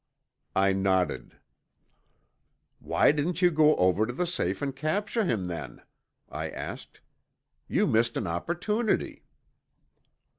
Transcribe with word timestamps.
I 0.55 0.73
nodded. 0.73 1.37
"Why 2.79 3.11
didn't 3.11 3.43
you 3.43 3.51
go 3.51 3.75
over 3.75 4.07
to 4.07 4.13
the 4.13 4.25
safe 4.25 4.59
and 4.63 4.75
capture 4.75 5.25
him 5.25 5.45
then?" 5.45 5.83
I 6.27 6.49
asked. 6.49 7.01
"You 7.67 7.85
missed 7.85 8.17
an 8.17 8.25
opportunity." 8.25 9.25